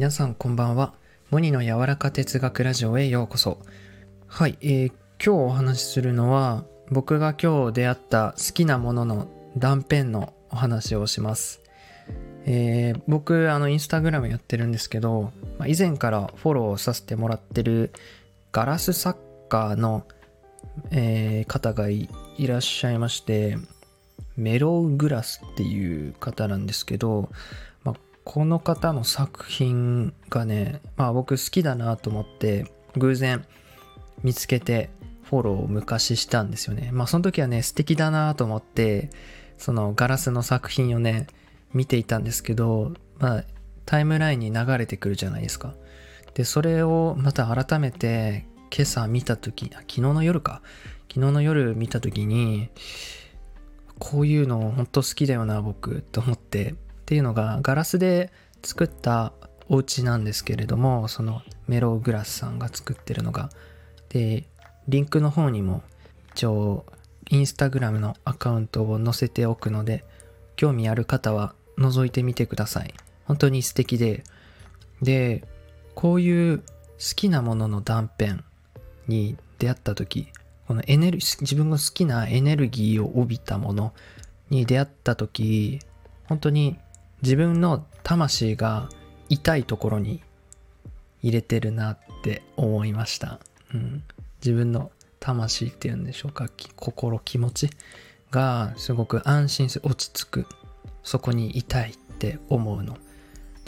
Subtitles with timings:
[0.00, 0.94] 皆さんこんばんは。
[1.28, 3.58] モニの柔らか哲学ラジオへようこそ。
[4.28, 9.28] はい、えー、今日お話しするのは、僕が今日出会った好きなものの
[9.58, 11.60] 断片のお話をします。
[12.46, 17.92] えー、僕、あの、インスタグラムやってるんですけど、まあ、以前からフォローさせてもらってる
[18.52, 19.20] ガラス作
[19.50, 20.06] 家の、
[20.90, 22.08] えー、方がい
[22.46, 23.58] らっしゃいまして、
[24.38, 27.28] メロウグラスっていう方なんですけど、
[28.24, 33.44] この方の作品がね、まあ僕好きだなと思って偶然
[34.22, 34.90] 見つけて
[35.22, 36.90] フォローを昔したんですよね。
[36.92, 39.10] まあその時はね素敵だなと思って
[39.58, 41.26] そのガラスの作品をね
[41.72, 43.44] 見ていたんですけど、まあ
[43.86, 45.74] タイムラインに流れてくるじゃないですか。
[46.34, 50.62] で、それをまた改めて今朝見た時、昨日の夜か。
[51.12, 52.70] 昨日の夜見た時に、
[53.98, 56.76] こういうの本当好きだよな僕と思って
[57.10, 58.30] っていうのがガラスで
[58.62, 59.32] 作った
[59.68, 63.50] お家なんですけれどもそのメローグラスさんが作ってるのが。
[64.10, 64.44] で
[64.86, 65.82] リンクの方にも
[66.34, 66.86] 一応
[67.28, 70.04] インスタグラムのアカウントを載せておくので
[70.54, 72.94] 興味ある方は覗いてみてください。
[73.24, 74.22] 本当に素敵で。
[75.02, 75.48] で
[75.96, 76.64] こういう好
[77.16, 78.44] きなものの断片
[79.08, 80.28] に出会った時
[80.68, 83.94] このエネル自分が好きなエネルギーを帯びたもの
[84.48, 85.80] に出会った時
[86.28, 86.78] 本当に
[87.22, 88.88] 自分の魂が
[89.28, 90.22] 痛いところに
[91.22, 93.40] 入れてるなって思いました、
[93.74, 94.02] うん、
[94.42, 94.90] 自分の
[95.20, 96.48] 魂っていうんでしょうか。
[96.76, 97.70] 心気持ち
[98.30, 100.46] がすごく安心する落ち着く。
[101.02, 102.96] そこにいたいって思うの。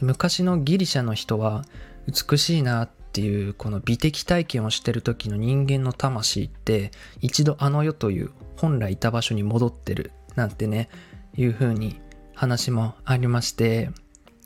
[0.00, 1.64] 昔のギリシャの人は
[2.06, 10.89] 美しいなっていうこの美的体験をしてる時の人間の魂って一度あの世という本来いた場所に戻ってるなんてね
[11.36, 12.00] いう風に
[12.35, 13.91] 話もありまして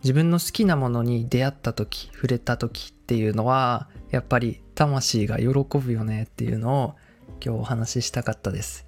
[0.03, 5.49] 自分の好きなものに出会った時触れた時っていうのはやっぱり魂が喜
[5.79, 6.95] ぶよねっていうのを
[7.45, 8.87] 今日お話ししたかったです。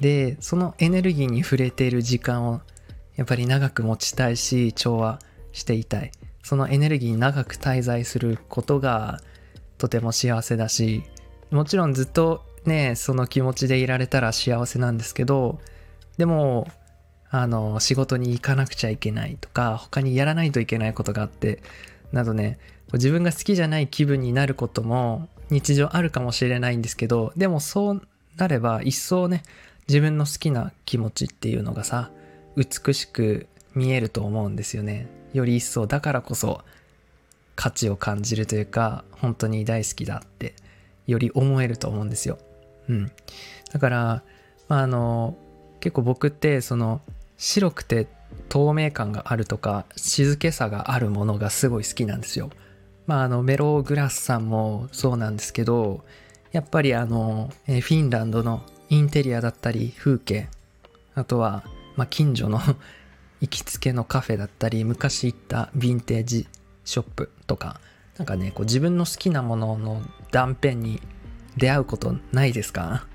[0.00, 2.60] でそのエネルギーに触れている時間を
[3.16, 5.20] やっぱり長く持ちたいし調和
[5.52, 6.12] していたい。
[6.42, 9.20] そのエネルギーに長く滞在することが
[9.78, 11.02] とても幸せだし
[11.50, 15.58] もちろんずっとねその気持ちでいられたら幸せなんですけど
[16.18, 16.68] でも
[17.36, 21.60] あの仕事に行かなくちゃいけないとか他にやらないといけないことがあって
[22.12, 22.60] などね
[22.92, 28.06] 自分が好きじゃない気分になることも日常あるかもしれないんですけどでもそう
[28.36, 29.42] なれば一層ね
[29.88, 32.12] 自分の好きな気持ちっていうのがさ
[32.54, 36.62] 美しく見えると思うんですよねより一層だからこそ
[37.56, 40.54] 価値を感じるというか本当に大好きだって
[41.08, 42.38] より思えると思うんですよ。
[42.88, 43.12] うん、
[43.72, 44.22] だから、
[44.68, 45.36] まあ、あの
[45.80, 47.00] 結構僕ってその
[47.36, 48.06] 白くて
[48.48, 52.50] 透明感があるとか静けさがあるものがすごい好きなんですよ。
[53.06, 56.04] まああのメローグラスさんもそうなんですけど
[56.52, 60.48] やっぱりあのフィンランドのインテリアだったり風景
[61.14, 61.64] あとは、
[61.96, 62.60] まあ、近所の
[63.40, 66.48] 行きつけのカフェだったり昔行ったヴィンテージ
[66.84, 67.80] ショップとか
[68.16, 71.02] なんかねこう自分の好きなものの断片に
[71.56, 73.06] 出会うことないですか？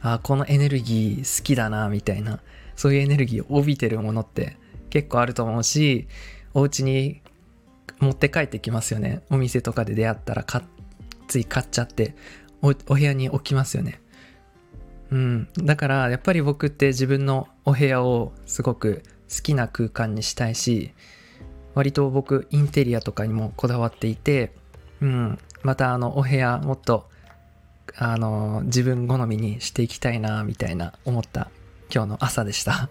[0.00, 2.40] あこのエネルギー好きだなみたいな
[2.76, 4.56] そういうエネルギーを帯びてるものって
[4.90, 6.06] 結構あると思うし
[6.54, 7.22] お家に
[7.98, 9.22] 持って帰ってきますよね。
[9.30, 10.44] お店とかで出会ったら
[11.28, 12.14] つい買っちゃって
[12.60, 14.00] お部屋に置きますよね。
[15.10, 15.48] うん。
[15.56, 19.02] だからやっぱり僕って自分のお部屋をすごく
[19.34, 20.92] 好きな空間にしたいし
[21.74, 24.52] 割と僕インテリアとかにもこだわっていて、
[25.00, 27.08] うん、またあのお部屋もっと
[27.96, 31.50] あの自分好みにしていきたいなみたいな思った
[31.92, 32.88] 今日の朝でした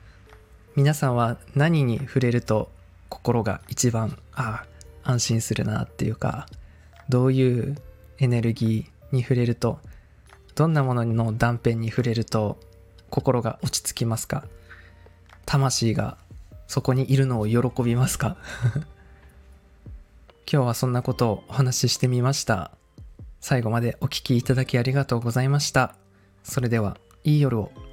[0.76, 2.70] 皆さんは何に触れると
[3.08, 4.64] 心が一番あ
[5.04, 6.46] 安心するなっていうか
[7.08, 7.76] どういう
[8.18, 9.80] エネルギーに触れると
[10.54, 12.58] どんなものの断片に触れると
[13.10, 14.44] 心が落ち着きますか？
[15.44, 16.16] 魂が
[16.66, 18.36] そこにいるのを喜びますか？
[20.50, 22.70] 今日はそんなことをお話ししてみました。
[23.40, 25.96] 最後までお聴きいただきありがとうございました。
[26.44, 27.91] それでは、いい夜を。